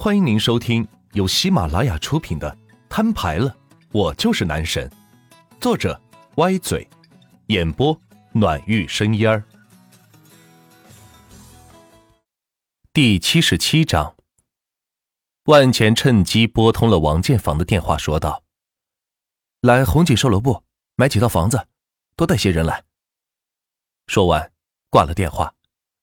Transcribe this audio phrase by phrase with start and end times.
[0.00, 2.48] 欢迎您收听由喜马拉雅出品的
[2.88, 3.52] 《摊牌了，
[3.90, 4.88] 我就是男神》，
[5.60, 6.00] 作者
[6.36, 6.88] 歪嘴，
[7.48, 8.00] 演播
[8.30, 9.42] 暖玉生烟儿。
[12.92, 14.14] 第七十七章，
[15.46, 18.44] 万钱趁机拨通了王建房的电话，说道
[19.62, 20.62] ：“来红景售楼部
[20.94, 21.66] 买几套房子，
[22.14, 22.84] 多带些人来。”
[24.06, 24.52] 说完，
[24.90, 25.56] 挂了电话，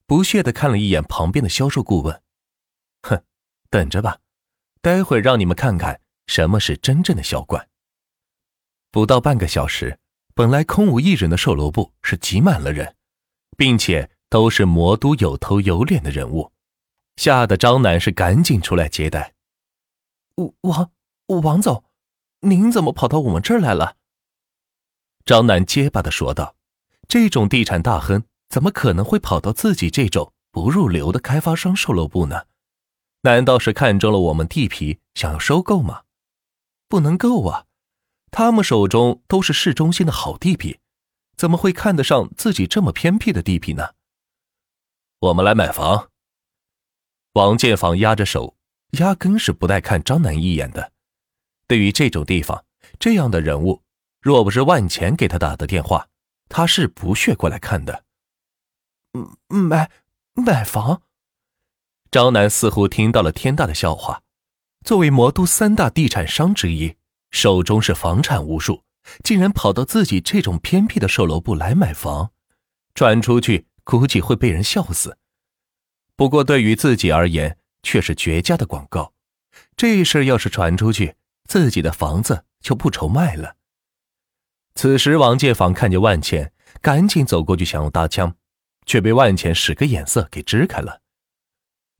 [0.06, 2.22] 不屑的看了一眼旁边的销售顾问，
[3.70, 4.18] 等着吧，
[4.80, 7.68] 待会让你们看看什么是真正的销冠。
[8.90, 9.98] 不到半个小时，
[10.34, 12.96] 本来空无一人的售楼部是挤满了人，
[13.56, 16.52] 并且都是魔都有头有脸的人物，
[17.16, 19.34] 吓得张楠是赶紧出来接待。
[20.62, 20.90] 王
[21.26, 21.84] 王总，
[22.40, 23.96] 您怎么跑到我们这儿来了？
[25.24, 26.54] 张楠结巴的说道
[27.08, 32.44] ：“这种地产大亨怎么可能会跑到自己这种不入流的开发商售楼部呢？”
[33.26, 36.04] 难道是看中了我们地皮，想要收购吗？
[36.86, 37.64] 不能够啊！
[38.30, 40.78] 他们手中都是市中心的好地皮，
[41.36, 43.94] 怎么会看得上自己这么偏僻的地皮呢？
[45.18, 46.08] 我们来买房。
[47.32, 48.56] 王建房压着手，
[48.92, 50.92] 压根是不带看张楠一眼的。
[51.66, 52.64] 对于这种地方，
[53.00, 53.82] 这样的人物，
[54.20, 56.08] 若不是万钱给他打的电话，
[56.48, 58.04] 他是不屑过来看的。
[59.48, 59.90] 买
[60.34, 61.02] 买房。
[62.10, 64.22] 张楠似乎听到了天大的笑话。
[64.84, 66.94] 作为魔都三大地产商之一，
[67.30, 68.84] 手中是房产无数，
[69.24, 72.30] 竟然跑到自己这种偏僻的售楼部来买房，
[72.94, 75.18] 传出去估计会被人笑死。
[76.14, 79.12] 不过对于自己而言，却是绝佳的广告。
[79.76, 81.16] 这事要是传出去，
[81.48, 83.56] 自己的房子就不愁卖了。
[84.74, 88.36] 此时，王建房看见万钱，赶紧走过去想要搭腔，
[88.84, 91.00] 却被万钱使个眼色给支开了。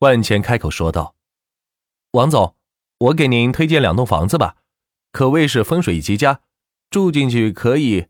[0.01, 1.15] 万钱开口说道
[2.13, 2.55] ：“王总，
[2.99, 4.57] 我给您推荐两栋房子吧，
[5.11, 6.43] 可谓是风水极佳，
[6.91, 8.09] 住进去可以。”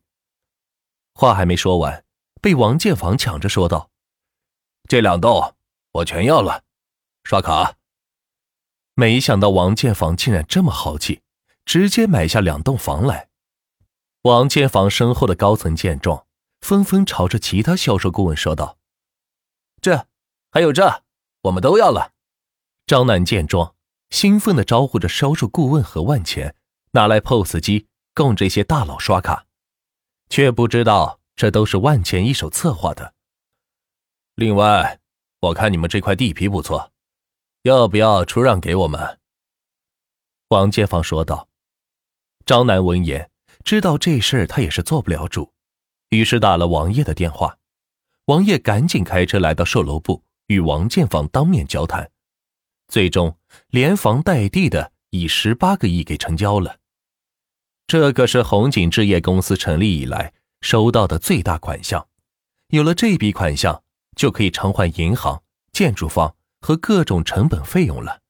[1.15, 2.05] 话还没说完，
[2.43, 3.91] 被王建房抢着说道
[4.89, 5.55] ：“这两栋
[5.93, 6.65] 我全要了，
[7.23, 7.77] 刷卡。”
[8.95, 11.23] 没想到王建房竟然这么豪气，
[11.65, 13.29] 直接买下两栋房来。
[14.23, 16.27] 王建房身后的高层见状，
[16.61, 18.77] 纷纷朝着其他销售顾问说道
[19.81, 20.09] ：“这，
[20.51, 21.05] 还有这。”
[21.47, 22.13] 我们都要了。
[22.87, 23.75] 张楠见状，
[24.11, 26.55] 兴奋的招呼着销售顾问和万钱，
[26.93, 29.47] 拿来 POS 机供这些大佬刷卡，
[30.29, 33.15] 却不知道这都是万钱一手策划的。
[34.35, 34.99] 另外，
[35.41, 36.93] 我看你们这块地皮不错，
[37.63, 39.19] 要不要出让给我们？
[40.49, 41.49] 王建芳说道。
[42.45, 43.31] 张楠闻言，
[43.65, 45.53] 知道这事他也是做不了主，
[46.11, 47.59] 于是打了王爷的电话。
[48.27, 50.25] 王爷赶紧开车来到售楼部。
[50.47, 52.11] 与王建房当面交谈，
[52.89, 53.37] 最终
[53.69, 56.79] 连房带地的以十八个亿给成交了。
[57.87, 62.09] 这可是红景置业公司成立以来收到的最大款项。
[62.69, 63.85] 有了这笔款项，
[64.17, 68.23] 就可以偿还银行、建筑方和各种成本费用了。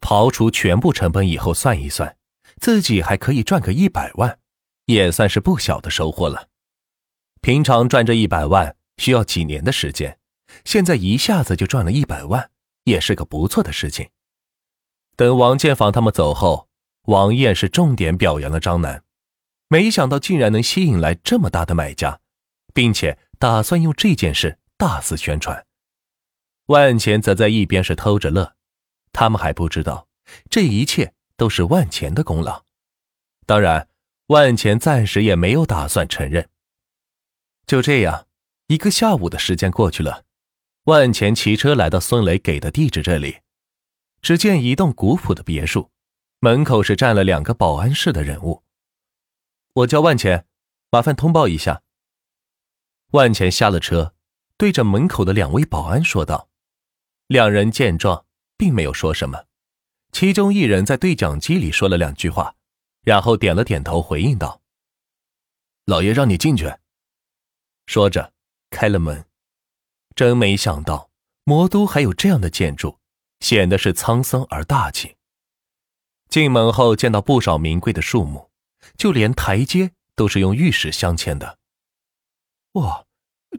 [0.00, 2.16] 刨除全部成本以后算一算，
[2.58, 4.38] 自己还可以赚个一百万，
[4.86, 6.48] 也算是不小的收获了。
[7.42, 10.18] 平常赚这一百万需要几年的时间。
[10.64, 12.50] 现在一下子就赚了一百万，
[12.84, 14.08] 也是个不错的事情。
[15.16, 16.68] 等王建房他们走后，
[17.02, 19.04] 王燕是重点表扬了张楠，
[19.68, 22.20] 没想到竟然能吸引来这么大的买家，
[22.72, 25.66] 并且打算用这件事大肆宣传。
[26.66, 28.54] 万钱则在一边是偷着乐，
[29.12, 30.06] 他们还不知道
[30.48, 32.64] 这一切都是万钱的功劳。
[33.44, 33.88] 当然，
[34.28, 36.48] 万钱暂时也没有打算承认。
[37.66, 38.26] 就这样，
[38.68, 40.24] 一个下午的时间过去了。
[40.84, 43.38] 万钱骑车来到孙雷给的地址这里，
[44.20, 45.92] 只见一栋古朴的别墅，
[46.40, 48.64] 门口是站了两个保安室的人物。
[49.74, 50.44] 我叫万钱，
[50.90, 51.84] 麻烦通报一下。
[53.12, 54.14] 万钱下了车，
[54.56, 56.48] 对着门口的两位保安说道。
[57.28, 59.44] 两人见状，并没有说什么，
[60.10, 62.56] 其中一人在对讲机里说了两句话，
[63.02, 64.60] 然后点了点头回应道
[65.86, 66.74] ：“老爷让你进去。”
[67.86, 68.32] 说着，
[68.68, 69.24] 开了门。
[70.14, 71.10] 真没想到，
[71.44, 72.98] 魔都还有这样的建筑，
[73.40, 75.16] 显得是沧桑而大气。
[76.28, 78.50] 进门后见到不少名贵的树木，
[78.96, 81.58] 就连台阶都是用玉石镶嵌的。
[82.72, 83.04] 哇，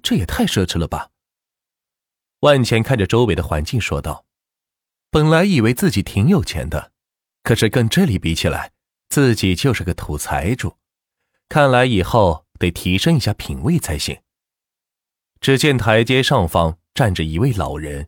[0.01, 1.11] 这也太奢侈了吧！
[2.39, 4.25] 万钱看着周围的环境说道
[5.11, 6.91] ：“本来以为自己挺有钱的，
[7.44, 8.71] 可是跟这里比起来，
[9.09, 10.77] 自己就是个土财主。
[11.47, 14.19] 看来以后得提升一下品味才行。”
[15.44, 18.07] 只见台阶上方站着一位老人，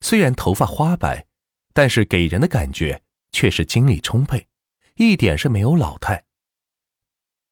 [0.00, 1.26] 虽然头发花白，
[1.74, 4.48] 但是给人的感觉却是精力充沛，
[4.94, 6.24] 一点是没有老态。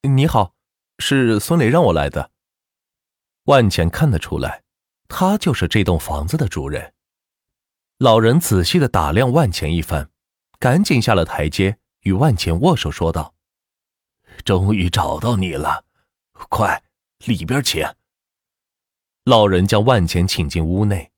[0.00, 0.54] 你好，
[1.00, 2.30] 是孙磊让我来的。
[3.44, 4.62] 万钱看得出来，
[5.06, 6.94] 他就是这栋房子的主人。
[7.98, 10.08] 老人仔细的打量万钱一番，
[10.58, 13.34] 赶紧下了台阶，与万钱握手说道
[14.46, 15.84] ：“终于找到你了，
[16.32, 16.82] 快
[17.26, 17.86] 里边请。”
[19.30, 21.12] 老人将万钱请进屋内，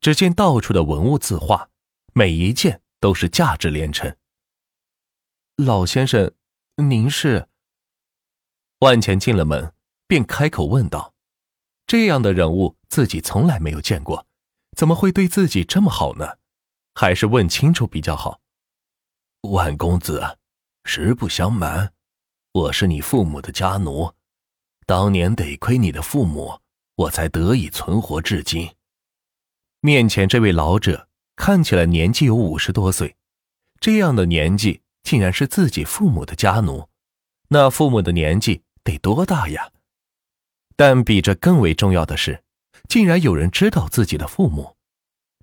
[0.00, 1.70] 只见到处的文物字画，
[2.12, 4.16] 每一件都是价值连城。
[5.58, 6.32] 老先生，
[6.74, 7.48] 您是？
[8.80, 9.72] 万钱进了门，
[10.08, 11.14] 便开口问道
[11.86, 14.26] ：“这样的人物自己从来没有见过。”
[14.76, 16.38] 怎么会对自己这么好呢？
[16.96, 18.40] 还是问清楚比较好。
[19.42, 20.36] 万公子，
[20.82, 21.92] 实不相瞒，
[22.54, 24.12] 我是你父母的家奴，
[24.84, 26.58] 当年得亏你的父母，
[26.94, 28.70] 我才得以存活至今。
[29.80, 33.16] 面前这位老者看起来年纪有五十多岁，
[33.80, 36.88] 这样的年纪竟然是自己父母的家奴，
[37.48, 39.70] 那父母的年纪得多大呀？
[40.76, 42.42] 但比这更为重要的是。
[42.88, 44.76] 竟然有人知道自己的父母，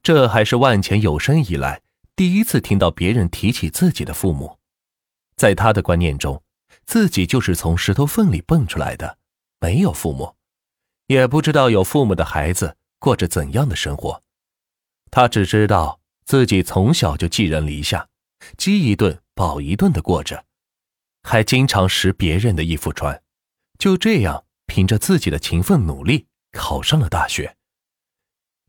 [0.04, 1.82] 这还是万钱有生以来
[2.16, 4.60] 第一次听到别人提起自己的父母。
[5.36, 6.44] 在他的观念中，
[6.86, 9.18] 自己就是从石头缝里蹦出来的，
[9.60, 10.36] 没有父母，
[11.10, 14.24] 也不知道有父母的孩子过着怎样的生活。
[15.10, 18.08] 他只知道自己从小就寄人篱下，
[18.58, 20.46] 饥一顿饱一顿的过着，
[21.24, 23.24] 还经常拾别人的衣服穿，
[23.80, 26.28] 就这样凭着自己的勤奋努力。
[26.52, 27.56] 考上了大学，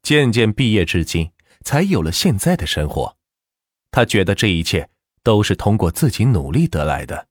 [0.03, 1.33] 渐渐毕业至今，
[1.65, 3.17] 才有了现在的生活。
[3.91, 4.91] 他觉得这一切
[5.23, 7.29] 都是通过自己努力得来的，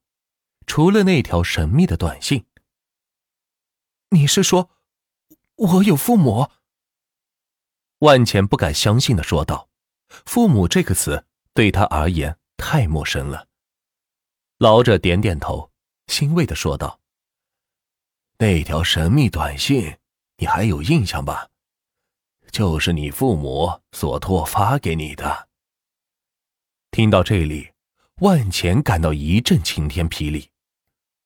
[0.66, 2.46] 除了那条神秘的短信。
[4.10, 4.72] 你是说，
[5.60, 6.50] 我有父母？
[8.00, 9.68] 万钱不敢相信的说道
[10.26, 13.48] ：“父母这个词对他而言太陌生了。”
[14.58, 15.70] 老者点点头，
[16.08, 17.02] 欣慰的说道
[18.40, 19.98] ：“那条神秘短信。”
[20.40, 21.50] 你还有印象吧？
[22.50, 25.50] 就是你父母所托发给你的。
[26.92, 27.74] 听到这里，
[28.22, 30.50] 万钱感到一阵晴天霹雳。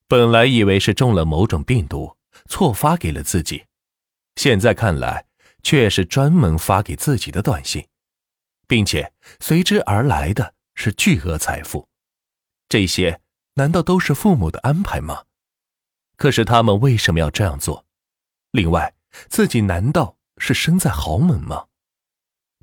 [0.07, 2.17] 本来以为是中了某种病毒，
[2.49, 3.67] 错发给了自己，
[4.35, 5.25] 现在看来
[5.61, 7.87] 却是专门发给自己的短信，
[8.67, 11.87] 并且随之而来的是巨额财富。
[12.69, 13.21] 这些
[13.53, 15.23] 难道都是父母的安排吗？
[16.17, 17.85] 可是他们为什么要这样做？
[18.51, 18.93] 另外。
[19.29, 21.67] 自己难道是生在豪门吗？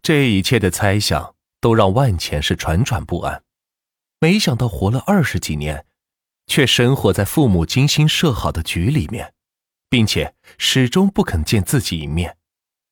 [0.03, 3.45] 这一切的猜想都让万钱是惴惴不安。
[4.19, 5.87] 没想到活了二十几年，
[6.49, 9.33] 却生活在父母精心设好的局里面，
[9.91, 12.39] 并且始终不肯见自己一面，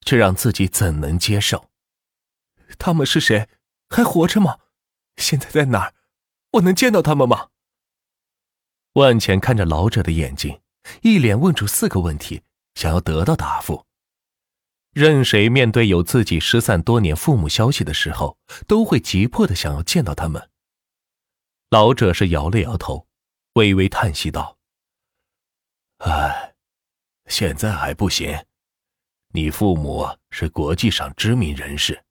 [0.00, 1.70] 这让自己怎能接受？
[2.78, 3.48] 他们是谁？
[3.88, 4.58] 还活着吗？
[5.16, 5.94] 现在在哪儿？
[6.50, 7.48] 我能见到他们吗？
[8.92, 10.60] 万钱看着老者的眼睛，
[11.00, 12.42] 一连问出四个问题。
[12.74, 13.86] 想要得到答复，
[14.92, 20.48] 任谁面对有自己失散多年父母消息的时候，都会急迫的想要见到他们。
[21.70, 23.08] 老者是摇了摇头，
[23.54, 24.58] 微微叹息道
[25.98, 26.54] ：“唉，
[27.28, 28.36] 现在还不行。
[29.32, 32.02] 你父母是国际上知名人士，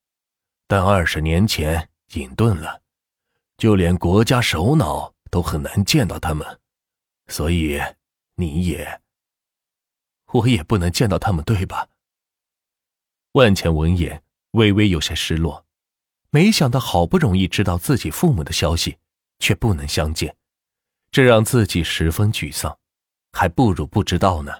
[0.68, 2.82] 但二十年前隐遁了，
[3.58, 6.60] 就连国家首脑都很难见到他们，
[7.28, 7.82] 所以
[8.36, 9.02] 你也……”
[10.34, 11.88] 我也不能见到他们，对吧？
[13.32, 14.22] 万钱闻言，
[14.52, 15.66] 微微有些失落。
[16.30, 18.98] 没想到好不容易知道自己父母的消息，
[19.40, 20.36] 却不能相见，
[21.10, 22.78] 这让自己十分沮丧。
[23.32, 24.52] 还不如不知道呢。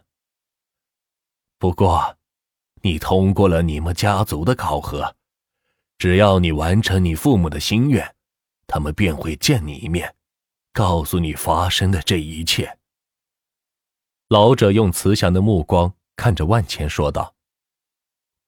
[1.60, 2.18] 不过，
[2.82, 5.16] 你通过了你们家族的考核，
[5.98, 8.16] 只要你完成你父母的心愿，
[8.68, 10.16] 他们便会见你一面，
[10.72, 12.78] 告诉你发生的这一切。
[14.28, 17.34] 老者用慈祥的目光看着万钱，说道：“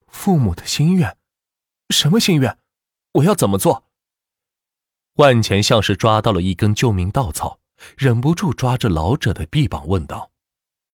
[0.08, 1.18] 父母的心愿，
[1.90, 2.60] 什么心愿？
[3.14, 3.86] 我要怎么做？”
[5.18, 7.60] 万钱像是抓到了一根救命稻草，
[7.98, 10.29] 忍不住抓着老者的臂膀问道。